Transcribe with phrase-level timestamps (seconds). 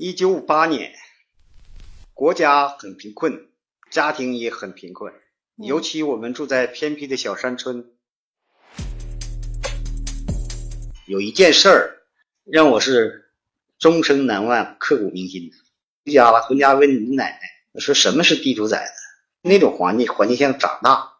[0.00, 0.94] 一九五八年，
[2.14, 3.48] 国家很贫困，
[3.90, 5.12] 家庭也很贫困，
[5.56, 7.90] 尤其我们住在偏僻的小山村。
[11.04, 12.02] 有一件事儿
[12.44, 13.32] 让我是
[13.76, 15.56] 终生难忘、刻骨铭心的。
[16.04, 17.40] 回家了，回家问你奶奶，
[17.72, 18.92] 我说什么是地主崽子？
[19.40, 21.14] 那种环境，环境下长大，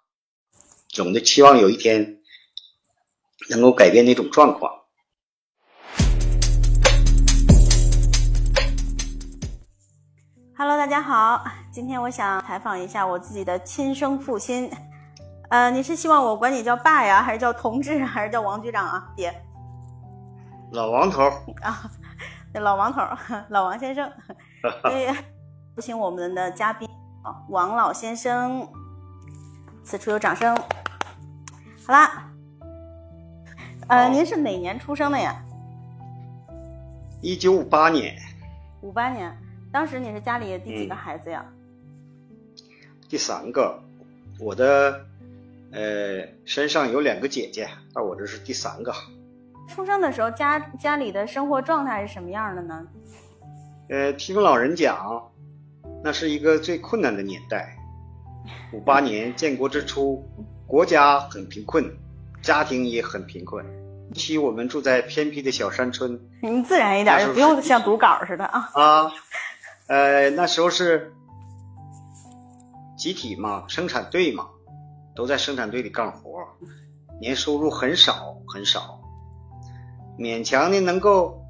[0.86, 2.22] 总的期望有一天
[3.50, 4.77] 能够改变那种状况。
[10.60, 14.68] Hello，大家好，今天我想采访一下我自己的亲生父亲。
[15.50, 19.32] 呃，你是希望我管你叫爸呀，还是叫同志，还是叫王局长啊，爹？
[20.72, 21.22] 老王头
[21.62, 21.88] 啊，
[22.54, 23.00] 老王头，
[23.50, 24.10] 老王先生。
[24.82, 25.06] 对，
[25.76, 26.90] 有请我们的嘉宾
[27.22, 28.68] 啊，王老先生。
[29.84, 30.56] 此处有掌声。
[31.86, 32.24] 好啦，
[33.86, 35.40] 呃，您是哪年出生的呀？
[37.22, 38.16] 一九五八年。
[38.80, 39.32] 五八年。
[39.70, 41.44] 当时你是家里第几个孩子呀？
[43.08, 43.78] 第三个，
[44.40, 45.04] 我的
[45.72, 48.92] 呃身上有两个姐姐，到我这是第三个。
[49.68, 52.86] 出生的时候家家里的生活状态是什么样的呢？
[53.90, 55.30] 呃，听老人讲，
[56.02, 57.76] 那是一个最困难的年代。
[58.72, 60.22] 五八年建国之初，
[60.66, 61.84] 国家很贫困，
[62.40, 63.64] 家庭也很贫困。
[64.08, 66.18] 尤其我们住在偏僻的小山村。
[66.42, 68.70] 你自然一点，就不用像读稿似的啊。
[68.72, 69.12] 啊。
[69.88, 71.14] 呃，那时候是
[72.96, 74.48] 集体嘛，生产队嘛，
[75.16, 76.30] 都在生产队里干活，
[77.20, 79.00] 年收入很少很少，
[80.18, 81.42] 勉强的能够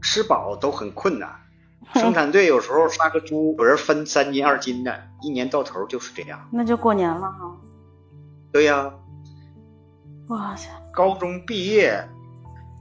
[0.00, 1.40] 吃饱都很困难。
[1.94, 6.48] 生产队有时候杀个猪，有人分三斤二斤的，一年到头就是这样。
[6.52, 7.56] 那就过年了哈。
[8.52, 8.94] 对呀。
[10.28, 10.68] 哇塞！
[10.92, 12.08] 高中毕业，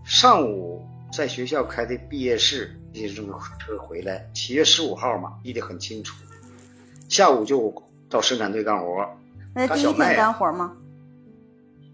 [0.05, 2.77] 上午在学校开的毕业式。
[2.93, 6.15] 这这个车回来，七月十五号嘛，记得很清楚。
[7.09, 9.09] 下午就到生产队干活。
[9.53, 10.73] 那第一天干活吗？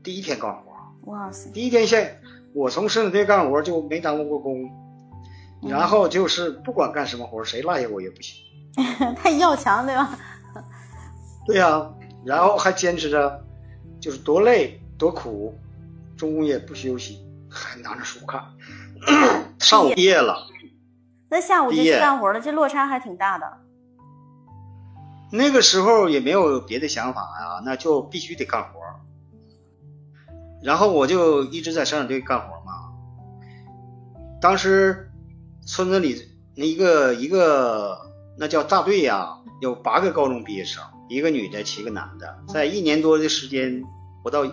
[0.04, 1.12] 第一天干活。
[1.12, 1.50] 哇塞！
[1.52, 2.22] 第一天先，
[2.54, 4.70] 我从生产队干活就没耽误过工。
[5.62, 8.36] 然后就是不管干什么活，谁落下我也不行。
[9.18, 10.20] 太要强对吧？
[11.48, 11.92] 对呀，
[12.24, 13.44] 然后还坚持着，
[14.00, 15.58] 就是多累多苦，
[16.16, 18.44] 中午也不休息，还拿着书看。
[19.60, 20.46] 上午毕业了。
[21.30, 23.46] 那下午就去干活了，这落差还挺大的。
[25.30, 28.80] 那个时候也没有别的想法啊，那就必须得干活。
[30.64, 32.94] 然后我就一直在生产队干活嘛。
[34.40, 35.12] 当时
[35.66, 36.16] 村子里
[36.56, 38.00] 那一个一个
[38.38, 43.84] 那叫大队呀，有八个高中毕业生，一个女的，七个男的，在一年多的时间，
[44.24, 44.46] 不到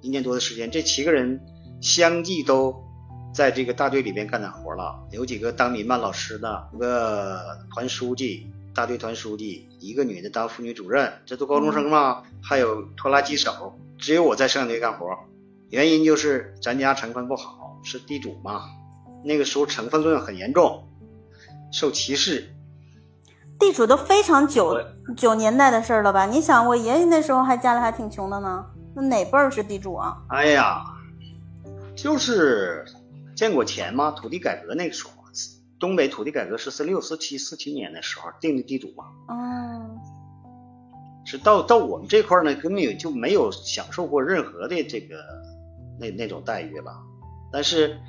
[0.00, 1.40] 一年多的时间，这七个人
[1.80, 2.87] 相继都。
[3.32, 15.06] 在这个大队里边干点活了，有几个当民办老师的，一个团书记，大队团书记，一个女的当妇女主任，这都高中生嘛，还有拖拉机手，只有我在生产队干活，
[15.68, 18.64] 原因就是咱家成分不好，是地主嘛，
[19.24, 20.88] 那个时候成分论很严重，
[21.70, 22.48] 受歧视。
[23.58, 24.80] 地主都非常九
[25.16, 26.26] 九年代的事了吧？
[26.26, 30.16] 你想我爷爷那时候还家里还挺穷的呢，那哪辈儿是地主啊？
[30.28, 30.82] 哎呀，
[31.94, 32.84] 就是。
[33.38, 35.12] 建国前嘛，土地改革那个时候，
[35.78, 39.04] 东北土地改革是四六、四七、四七年的时候定的地主嘛。
[39.28, 39.96] 哦。
[41.24, 45.14] 是到到我们这块呢，根本就没有享受过任何的这个
[46.00, 46.92] 那那种待遇了。
[47.52, 48.00] 但是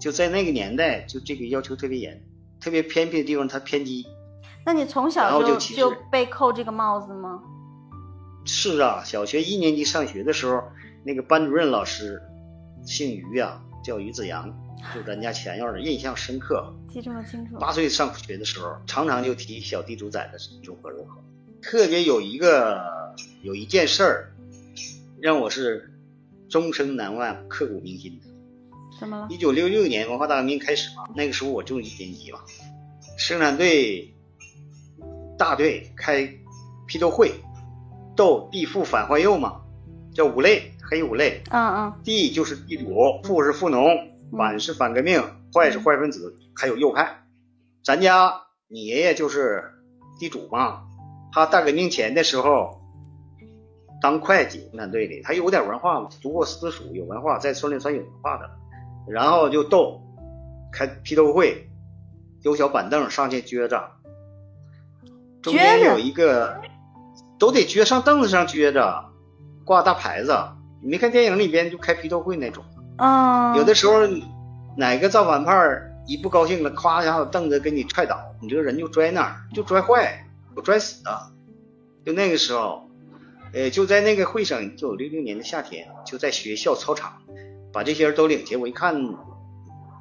[0.00, 2.18] 就在那个年代，就这个要求特别严，
[2.58, 4.06] 特别偏僻的地方它偏低。
[4.64, 7.42] 那你从小就就被扣这个帽子吗？
[8.46, 10.62] 是啊，小学一年级上学的时候，
[11.04, 12.22] 那个班主任老师
[12.86, 13.60] 姓于呀。
[13.82, 14.52] 叫于子阳，
[14.94, 16.72] 就咱家前院的，印象深刻。
[16.88, 17.56] 记这么清楚。
[17.58, 21.22] 八岁上学的时候，常常就提小地主崽的如何如何。
[21.62, 24.32] 特别有一个有一件事儿，
[25.20, 25.92] 让我是
[26.48, 28.26] 终生难忘、刻骨铭心的。
[28.98, 29.26] 怎么了？
[29.30, 32.40] 一九六六年文化大革命开始嘛，那个时候我就一年级嘛，
[33.16, 34.14] 生产队
[35.38, 36.28] 大队开
[36.86, 37.32] 批斗会，
[38.16, 39.60] 斗地富反坏右嘛，
[40.12, 40.69] 叫五类。
[40.90, 43.96] 黑五类，嗯嗯，地就是地主，富是富农，
[44.36, 45.22] 反是反革命，
[45.54, 47.22] 坏是坏分子，还有右派。
[47.84, 49.70] 咱家你爷爷就是
[50.18, 50.82] 地主嘛，
[51.32, 52.80] 他大革命前的时候
[54.02, 58.50] 当会计，生产队里他有点文化嘛，读过私塾，有文化，在村里算有文化的。
[59.08, 60.02] 然后就斗，
[60.72, 61.68] 开批斗会，
[62.42, 63.92] 丢小板凳上去撅着，
[65.40, 66.60] 中间有一个
[67.38, 69.04] 都得撅上凳子上撅着，
[69.64, 70.36] 挂大牌子。
[70.82, 72.64] 你没看电影里边就开批斗会那种，
[72.96, 74.00] 啊，有的时候
[74.76, 75.52] 哪个造反派
[76.06, 81.10] 一不高兴了，咵一下子凳子给你踹倒，你这个人就摔那儿，就摔坏，我摔死的。
[82.04, 82.88] 就那个时候，
[83.52, 87.12] 呃，就在那个会上，就六六年的夏天，就在学校操场，
[87.72, 88.56] 把这些人都领去。
[88.56, 88.96] 我一看，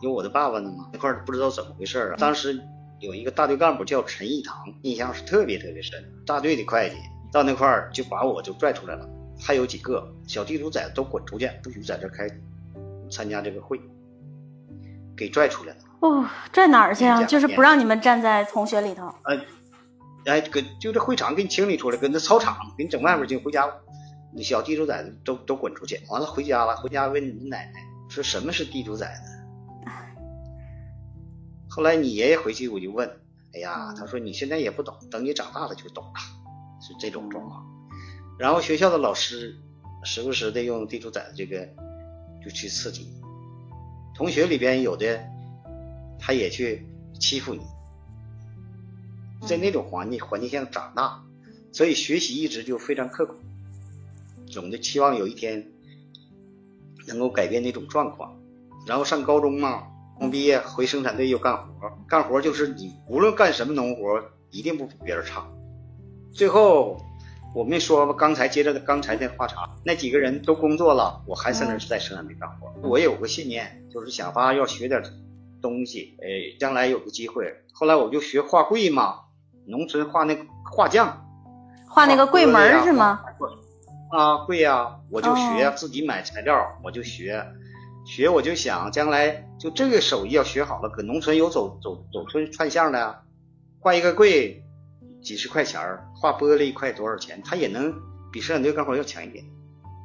[0.01, 2.15] 有我的爸爸呢嘛，那块儿不知道怎么回事啊。
[2.17, 2.57] 当时
[2.99, 6.01] 有一个大队干部叫陈义堂，印象是特别特别深。
[6.25, 6.95] 大队的会计
[7.33, 9.07] 到那块儿就把我就拽出来了，
[9.41, 12.27] 还有几个小地主崽子都滚出去，不许在这开
[13.09, 13.79] 参加这个会，
[15.15, 15.79] 给拽出来了。
[16.01, 17.23] 哦，拽哪儿去啊？
[17.23, 19.07] 就是不让你们站在同学里头。
[19.23, 19.39] 哎，
[20.25, 23.73] 哎，搁就这会场给你清理出来，搁那操场给你整外边去，回家吧。
[24.33, 29.31] 那小地主崽子都都滚出去，完了回家了，回家问你奶奶说什么是地主崽子。
[31.69, 33.09] 后来你爷爷回去我就问，
[33.53, 36.19] 哎呀，他说你现在也不懂，等你长大了就懂了，
[36.81, 37.65] 是这种状况。
[38.39, 39.53] 然后学校的老师
[40.05, 41.67] 时不时的用地主崽子这个
[42.41, 43.21] 就去刺激你，
[44.15, 45.21] 同学里边有的
[46.17, 46.87] 他也去
[47.19, 47.61] 欺负你，
[49.45, 51.21] 在那种环境环境下长大，
[51.73, 53.35] 所以学习一直就非常刻苦，
[54.49, 55.69] 总的期望有一天
[57.07, 58.39] 能够改变那种状况。
[58.87, 59.83] 然后上高中嘛，
[60.17, 65.45] 刚毕业回生产队又干活，干活就是你无论干什么农活，一定不比别人差。
[66.31, 67.05] 最后
[67.55, 72.71] 我没说吧，刚才接着刚才那话茬，那几个人都工作了，我还在那儿在生产队干活。
[72.87, 75.01] 我有个信念，就是想法要学点
[75.61, 77.51] 东西，哎，将来有个机会。
[77.73, 79.21] 后来我就学画柜嘛，
[79.65, 81.25] 农村画那个画匠，
[81.87, 83.21] 画那个柜门是吗？
[84.11, 87.45] 啊，柜呀、我就学，哦自己买材料，我就学，
[88.05, 93.21] 学我就想将来就这个手艺要学好了，搁农村有走走走村串巷的呀，
[93.79, 94.63] 画一个柜
[95.21, 97.93] 几十块钱儿，画玻璃一块多少钱，他也能
[98.31, 99.43] 比生产队干活要强一点。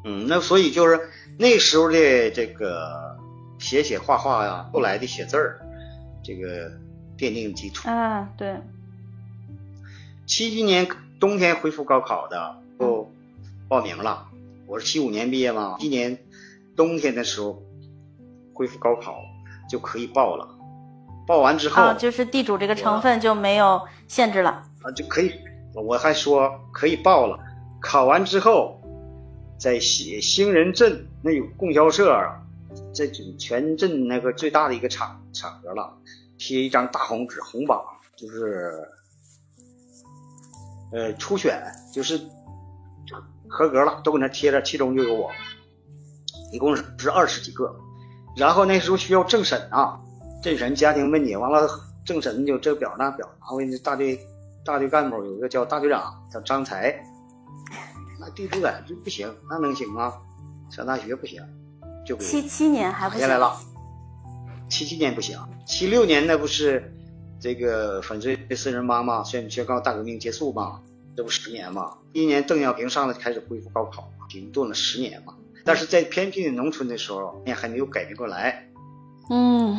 [0.05, 1.01] 嗯，那所以就是
[1.39, 3.17] 那时候的这个
[3.59, 5.61] 写写画画呀，后来的写字儿，
[6.23, 6.71] 这个
[7.17, 7.89] 奠定基础。
[7.89, 8.57] 啊，对，
[10.27, 10.87] 七一年
[11.19, 13.11] 冬天恢复高考的就
[13.67, 14.27] 报名了，
[14.67, 16.19] 我是七五年毕业嘛，今年
[16.77, 17.63] 冬天的时候
[18.53, 19.17] 恢复高考
[19.71, 20.47] 就可以报了，
[21.27, 24.63] 报完之后啊，就是地主这个成分就没有限制了。
[24.85, 25.33] 啊就可以，
[25.75, 27.39] 我还说可以报了，
[27.81, 28.81] 考完之后
[29.59, 32.39] 在兴兴仁镇那有供销社啊，
[32.95, 35.97] 这就全镇那个最大的一个场场合了，
[36.39, 37.83] 贴一张大红纸红榜，
[38.15, 38.87] 就是
[40.93, 41.61] 呃初选
[41.93, 42.21] 就是
[43.49, 45.31] 合格了，都给那贴着，其中就有我，
[46.53, 47.75] 一共是二十几个，
[48.37, 49.99] 然后那时候需要政审啊，
[50.43, 51.69] 政审家庭问题，完了
[52.05, 54.19] 政审就这表那表，然后那大队
[54.65, 57.05] 大队干部有一个叫大队长叫张才，
[58.19, 60.15] 那地主崽这不行，那能行吗？
[60.71, 61.43] 上大学不行，
[62.07, 63.55] 就给七七年还不行打下来了。
[64.69, 66.95] 七七年不行，七六年那不是
[67.39, 70.81] 这个粉碎四人帮嘛，宣宣告大革命结束嘛，
[71.15, 71.99] 这不十年嘛。
[72.13, 75.35] 一年邓小平上来开始恢复高考嘛，停顿了十年嘛。
[75.67, 78.67] 但是在偏僻的农村的时候，也还没有改变过来，
[79.31, 79.77] 嗯，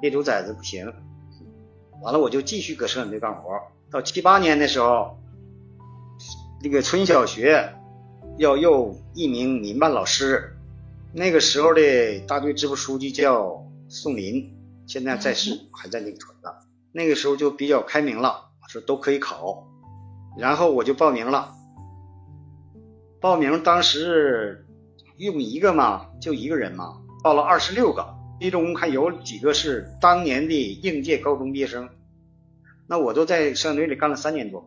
[0.00, 0.92] 地主崽子不行。
[2.02, 3.50] 完了，我就继续搁生产队干活。
[3.94, 5.16] 到七八年的时候，
[6.60, 7.76] 那个村小学
[8.38, 10.56] 要用一名民办老师，
[11.12, 14.52] 那个时候的大队支部书记叫宋林，
[14.88, 16.48] 现在在世，还在那个村子。
[16.90, 19.64] 那个时候就比较开明了，说都可以考，
[20.36, 21.54] 然后我就报名了。
[23.20, 24.66] 报名当时
[25.18, 31.88] 用一个嘛，就一个人嘛，报了二十六个，其中还有几个是当年的应届高中毕业生。
[32.86, 34.64] 那我都在生产队里干了三年多，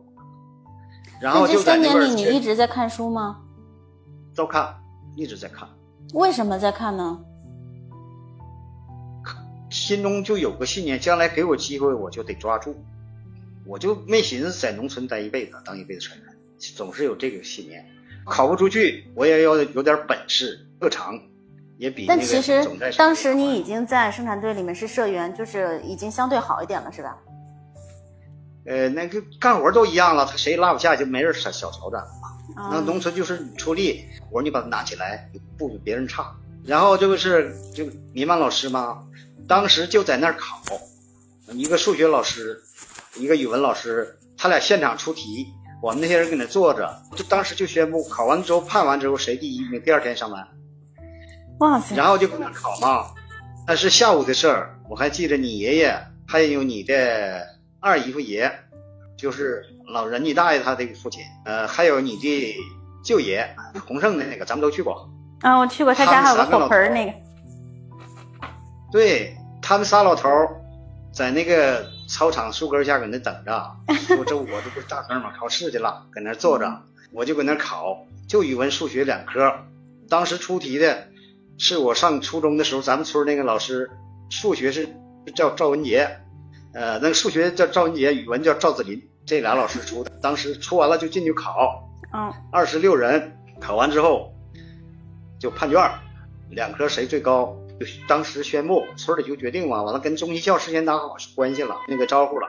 [1.20, 3.38] 然后那这就在三年里你一直在看书吗？
[4.34, 4.74] 都看，
[5.16, 5.68] 一直在看，
[6.14, 7.20] 为什么在看呢？
[9.70, 12.74] 心中就有个信念，将来给我机会我就得抓住，
[13.66, 16.24] 我就没寻思在农村待一辈子，当一辈子社员，
[16.74, 17.86] 总是有这个信念。
[18.24, 21.18] 考不出去，我也要有点本事、特长，
[21.76, 27.16] 也比但其实当时你已经在生产队里面是社员，就是已经相对好一点了，是吧？
[28.68, 32.04] 呃那个干活都一样了，他谁拉不下就没人小小瞧咱。
[32.54, 36.34] 那啊，农村就是你出力，活你把它拿起来，不比别人差。
[36.64, 38.98] 然后这不是就民办老师吗？
[39.48, 40.60] 当时就在那儿考，
[41.52, 42.60] 一个数学老师，
[43.16, 45.46] 一个语文老师，他俩现场出题，
[45.80, 50.46] 我们那些人搁那坐着，就当时就宣布考完之后判完之后谁第一名，第二天上班，
[51.60, 53.06] 哇塞，然后就搁那考嘛。
[53.66, 57.46] 那是下午的事儿，我还记得你爷爷，还有你的
[57.80, 58.50] 二姨夫爷，
[59.16, 62.56] 就是老人你大爷他的父亲，呃，还有你的
[63.04, 63.54] 舅爷
[63.86, 65.08] 洪胜的那个，咱们都去过。
[65.40, 67.12] 啊，我去过他家还有个火盆那个，
[68.90, 70.60] 对他们仨老头儿
[71.12, 73.76] 在那个操场树根下搁那等着，
[74.08, 76.82] 说这我这不是大哥嘛考试去了， 搁那坐着，
[77.12, 79.52] 我就搁那考，就语文、数学两科。
[80.08, 81.06] 当时出题的
[81.58, 83.90] 是我上初中的时候，咱们村那个老师，
[84.30, 84.88] 数学是
[85.36, 86.18] 叫赵文杰，
[86.74, 90.10] 呃，那个数学叫赵文杰，语文叫赵子林，这俩老师出的。
[90.20, 94.34] 当时出完了就进去考，嗯二十六人，考完之后
[95.40, 95.80] 就判卷，
[96.50, 102.46] 两科谁最高，就当时宣布，村里就决定嘛，完了跟中心校事先打好关系了，那个招呼了。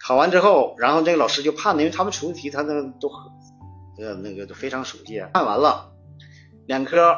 [0.00, 5.90] 考完之后，然后这个老师就判的，因为他们出的题他那都很呃那个都非常熟悉，判完了，
[6.66, 7.16] 两科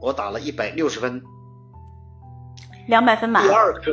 [0.00, 1.20] 我打了一百六十分，
[2.86, 3.50] 两百分满第。
[3.50, 3.92] 二科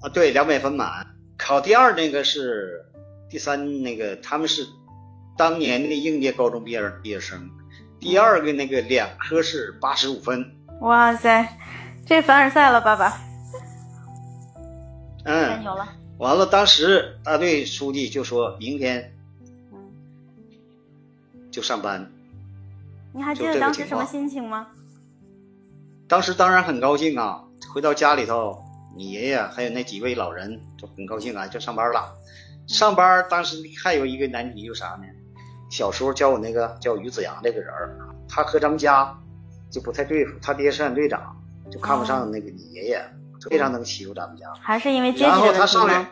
[0.00, 2.84] 啊对两百分满，考第二那个是
[3.28, 4.66] 第三那个他们是
[5.36, 7.50] 当年的应届高中毕业毕业生，
[7.98, 10.44] 第二个那个两科是八十五分，
[10.80, 11.46] 哇塞，
[12.06, 13.10] 这凡尔赛了，爸爸，
[15.24, 15.88] 太嗯，牛了。
[16.18, 19.12] 完了当时大队书记就说明天
[19.72, 19.78] 嗯，
[21.50, 22.10] 就上班，
[23.12, 24.66] 你还记得当时什么心情吗？
[26.08, 28.62] 当时当然很高兴啊，回到家里头，
[28.96, 32.16] 你爷爷还有那几位老人都很高兴啊，就上班了。
[32.66, 35.04] 上班当时还有一个难题，就是啥呢？
[35.70, 37.96] 小时候教我那个叫于子阳这个人儿，
[38.28, 39.16] 他和咱们家
[39.70, 41.36] 就不太对付，他爹是俺队长，
[41.70, 43.04] 就看不上那个你爷爷，
[43.48, 44.52] 非常能欺负咱们家。
[44.60, 46.10] 还是因为阶然后他上来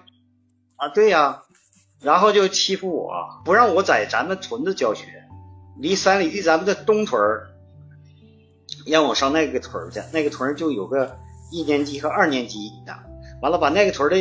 [0.95, 1.43] 对呀、
[2.01, 5.25] 然后就欺负我，不让我在咱们屯子教学，
[5.77, 7.49] 离三里地咱们的东屯儿，
[8.87, 11.17] 让我上那个屯儿去，那个屯儿就有个
[11.51, 12.95] 一年级和二年级的，
[13.41, 14.17] 完了把那个屯儿的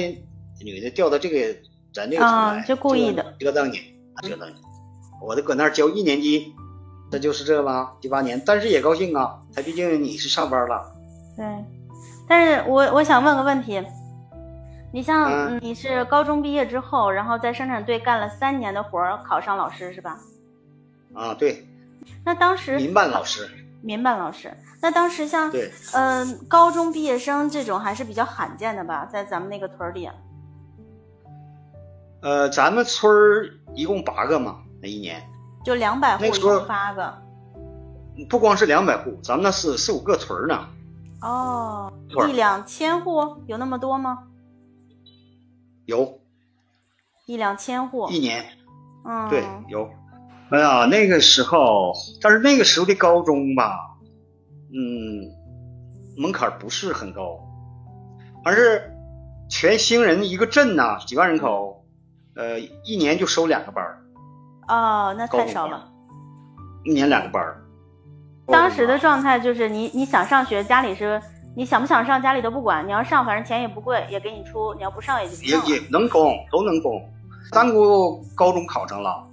[0.64, 1.60] 女的调到这个
[1.94, 3.80] 咱这个屯来，啊就故意的折腾你，
[4.24, 4.56] 折腾你，
[5.22, 6.54] 我都搁那儿教一年级，
[7.12, 10.92] 这就是这吧，第八年，但是也高兴啊，他毕竟你是上班了，
[11.36, 11.46] 对，
[12.28, 13.84] 但是我我想问个问题，
[14.94, 20.18] 你像、你是高中毕业之后，然后在生产队干了三年的活儿，考上老师是吧？
[21.14, 21.68] 啊，对，
[22.24, 23.50] 那当时民办老师，
[23.88, 25.72] 民办老师，那当时像对。
[25.94, 30.10] 嗯、高中毕业生这种还是比较罕见的吧，在咱们那个屯里。
[32.22, 35.24] 呃，咱们村儿一共八个嘛，那一年
[35.64, 37.18] 就两百户一那个时候共八个
[38.30, 40.68] 不光是两百户，咱们那是四五个村儿呢。
[41.22, 41.94] 哦，
[42.28, 44.28] 一两千户有那么多吗？
[45.86, 46.20] 有
[47.26, 48.46] 一两千户，一年，
[49.06, 49.90] 嗯，对，有。
[50.50, 53.98] 哎呀，那个时候，但是那个时候的高中吧，
[54.74, 55.28] 嗯，
[56.18, 57.40] 门槛不是很高，
[58.46, 58.94] 而是
[59.50, 61.84] 全兴人一个镇呐、几万人口，
[62.36, 64.00] 呃，一年就收两个班儿，
[64.70, 65.90] 哦，那太少了。
[66.86, 67.62] 一年两个班儿。
[68.46, 71.22] 当时的状态就是你你想上学，家里是
[71.58, 72.88] 你想不想上，家里都不管。
[72.88, 75.76] 你要上，反正钱也不贵，也给你出；你要不上，也就不也。
[75.76, 77.02] 也能供，都能供。
[77.52, 79.27] 三姑高中考上了，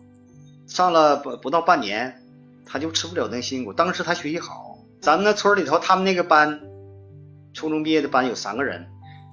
[0.67, 2.23] 上了不不到半年，
[2.65, 3.73] 他就吃不了那辛苦。
[3.73, 6.61] 当时他学习好，咱们那村里头，他们那个班，
[7.53, 8.87] 初中毕业的班有三个人，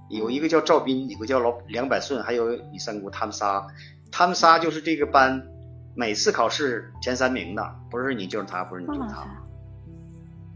[0.10, 3.66] 有一个叫赵斌，一个叫老梁百顺，还有李三姑，他们仨，
[4.12, 5.48] 他们仨就是这个班
[5.96, 9.26] 每次考试前三名的，不是你就是他，不是你就是他。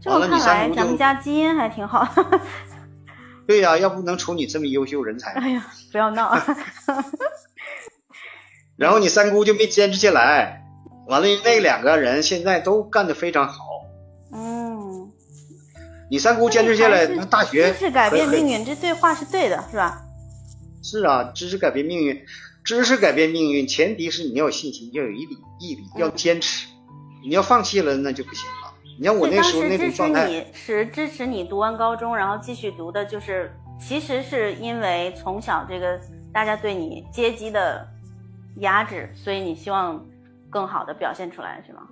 [0.02, 2.06] 这么完了你看来，三姑就咱们家基因还挺好。
[3.46, 5.30] 对呀、要不能出你这么优秀人才。
[5.32, 6.36] 哎呀，不要闹。
[8.76, 10.65] 然后你三姑就没坚持下来，
[11.06, 13.58] 完了那两个人现在都干得非常好。
[14.32, 15.10] 嗯，
[16.10, 20.02] 你三姑坚持下来，那大学知识改变命运，这对话是对的，是吧？
[20.82, 22.24] 是啊，知识改变命运，
[22.64, 26.68] 知识改变命运，前提是你要有信心，要有毅力，毅力嗯要坚持。
[27.24, 28.72] 你要放弃了，那就不行了。
[28.98, 35.98] 你像我那时候那种状态，你是支持你读完高中，然后继续读的，就是其实是因为从小这个
[36.32, 37.86] 大家对你阶级的
[38.58, 40.06] 压制，所以你希望
[40.56, 41.86] 更好的表现出来，是吗？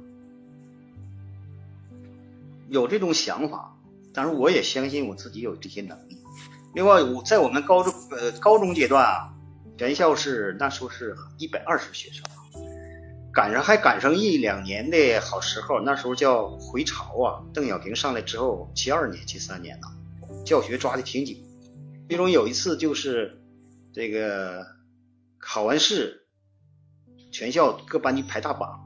[2.71, 3.77] 有这种想法，
[4.15, 6.17] 但是我也相信我自己有这些能力。
[6.75, 9.35] 另外，我在我们高中呃高中阶段啊，
[9.77, 12.25] 全校是那时候是一百二十学生，
[13.35, 17.45] 赶上还赶上一两年的好时候，那时候叫回潮啊。
[17.53, 19.89] 邓小平上来之后，七二年、七三年呢，
[20.47, 21.45] 教学抓的挺紧。
[22.09, 23.43] 其中有一次就是
[23.93, 24.65] 这个
[25.39, 26.24] 考完试，
[27.35, 28.81] 全校各班级排大榜，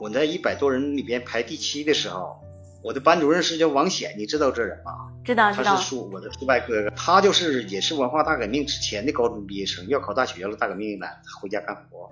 [0.00, 2.36] 我在一百多人里边排第七的时候，
[2.82, 4.90] 我的班主任是叫王显，你知道这人吗？
[5.24, 12.10] 知道知道他是，叔我的叔伯哥哥，他就是也是文化大革命之前的高中毕业生，要考大学了，大革命来，他回家干活。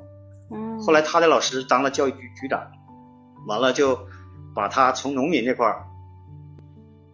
[0.53, 2.71] 嗯，后来他的老师当了教育局局长，
[3.49, 3.99] 完了就
[4.55, 5.85] 把他从农民这块儿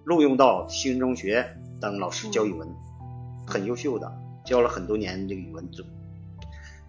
[0.05, 1.49] 录用到新中学
[1.81, 2.69] 当老师教语文。
[3.47, 4.13] 很优秀的，
[4.45, 5.67] 教了很多年这个语文，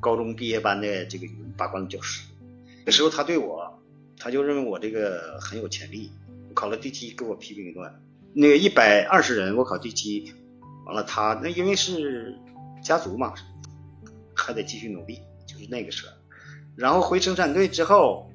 [0.01, 2.27] 高中毕业班的这个语文八关教师。
[2.85, 3.79] 那时候他对我，
[4.17, 6.11] 他就认为我这个很有潜力，
[6.53, 7.89] 考了第七给我批评一顿。
[8.33, 10.33] 那个一百二十人我考第七，
[10.85, 12.37] 完了他那因为是
[12.83, 13.33] 家族嘛，
[14.35, 16.11] 还得继续努力，就是那个事儿。
[16.75, 18.27] 然后回生产队之后。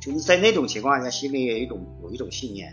[0.00, 2.72] 就是在那种情况下，心里也有一种有一种信念。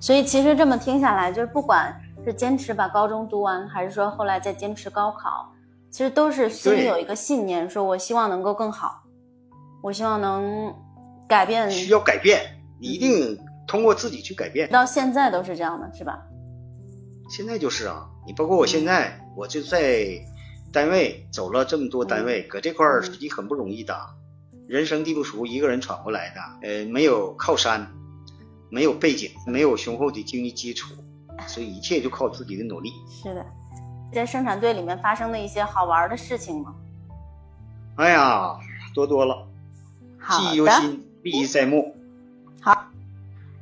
[0.00, 1.94] 所以其实这么听下来，就是不管
[2.24, 5.52] 是坚持把高中读完，还是说后来再坚持高考，
[5.92, 9.02] 其实都是心里有一个信念，说我希望能够更好，
[9.82, 10.74] 我希望能
[11.28, 11.70] 改变。
[11.70, 12.40] 需要改变，
[12.80, 14.70] 你一定通过自己去改变。
[14.70, 16.18] 到现在都是这样的，是吧？
[17.28, 20.06] 现在就是啊，你包括我现在，我就在
[20.72, 23.94] 单位走了这么多单位，搁这块儿实际很不容易的。
[24.66, 27.86] 人生地不熟，一个人闯过来的，呃，没有靠山，
[28.70, 30.94] 没有背景，没有雄厚的经济基础，
[31.46, 32.90] 所以一切就靠自己的努力。
[33.22, 33.44] 是的，
[34.14, 36.74] 在生产队里面发生的一些好玩的事情吗？
[37.96, 38.56] 哎呀，
[38.94, 39.46] 多多了，
[40.30, 41.94] 记忆犹新，历历在目。
[42.60, 42.86] 好，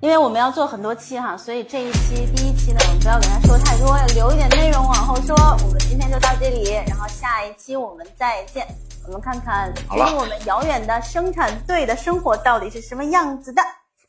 [0.00, 5.35] 因为我们要做很多期哈，所以这一期第一期呢，我们不要给他说太多，要留一点内容往后说。
[5.66, 8.66] 我们今天就到这里，然后下一期我们再见。
[9.07, 13.61] 我们看看离我们遥远的生产队的生活到底是什么样子的。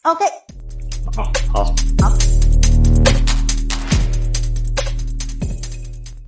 [0.03, 0.25] OK，
[1.15, 1.63] 好，好，
[2.01, 2.40] 好。